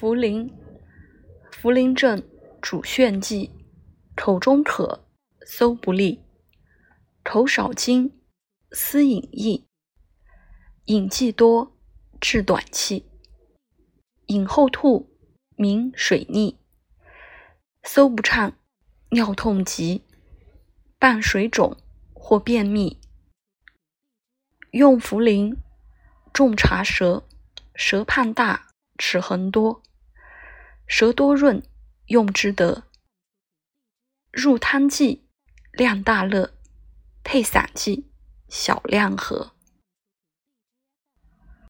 [0.00, 0.50] 茯苓，
[1.52, 2.26] 茯苓正
[2.62, 3.50] 主眩剂，
[4.16, 5.06] 口中渴，
[5.44, 6.22] 搜不利，
[7.22, 8.18] 口少津，
[8.72, 9.66] 思饮易，
[10.86, 11.76] 饮既多，
[12.18, 13.10] 致短气，
[14.28, 15.14] 饮后吐，
[15.56, 16.56] 名水逆，
[17.82, 18.56] 搜不畅，
[19.10, 20.02] 尿痛急，
[20.98, 21.76] 伴水肿
[22.14, 22.98] 或便秘。
[24.70, 25.58] 用茯苓，
[26.32, 27.28] 重查舌，
[27.74, 29.82] 舌胖大，齿痕多，
[31.00, 31.62] 舌多润，
[32.08, 32.84] 用之得。
[34.30, 35.26] 入汤剂，
[35.72, 36.52] 量大乐，
[37.24, 38.10] 配散剂，
[38.50, 39.54] 小量喝。